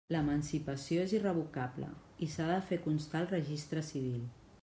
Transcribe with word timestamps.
L'emancipació 0.13 1.03
és 1.09 1.13
irrevocable 1.17 1.91
i 2.27 2.31
s'ha 2.35 2.47
de 2.53 2.57
fer 2.71 2.81
constar 2.89 3.21
al 3.23 3.31
Registre 3.35 3.87
Civil. 3.93 4.19